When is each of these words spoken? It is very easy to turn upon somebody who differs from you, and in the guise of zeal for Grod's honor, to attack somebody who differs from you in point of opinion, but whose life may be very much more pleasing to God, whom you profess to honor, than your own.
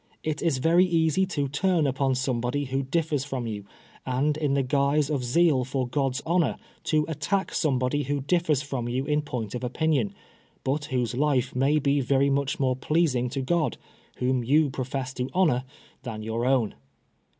It 0.23 0.41
is 0.41 0.57
very 0.57 0.83
easy 0.87 1.27
to 1.27 1.47
turn 1.47 1.85
upon 1.85 2.15
somebody 2.15 2.65
who 2.65 2.81
differs 2.81 3.23
from 3.23 3.45
you, 3.45 3.65
and 4.03 4.35
in 4.35 4.55
the 4.55 4.63
guise 4.63 5.11
of 5.11 5.23
zeal 5.23 5.63
for 5.63 5.87
Grod's 5.87 6.23
honor, 6.25 6.57
to 6.85 7.05
attack 7.07 7.53
somebody 7.53 8.01
who 8.01 8.19
differs 8.21 8.63
from 8.63 8.89
you 8.89 9.05
in 9.05 9.21
point 9.21 9.53
of 9.53 9.63
opinion, 9.63 10.15
but 10.63 10.85
whose 10.85 11.13
life 11.15 11.55
may 11.55 11.77
be 11.77 12.01
very 12.01 12.31
much 12.31 12.59
more 12.59 12.75
pleasing 12.75 13.29
to 13.29 13.43
God, 13.43 13.77
whom 14.15 14.43
you 14.43 14.71
profess 14.71 15.13
to 15.13 15.29
honor, 15.35 15.65
than 16.01 16.23
your 16.23 16.47
own. 16.47 16.73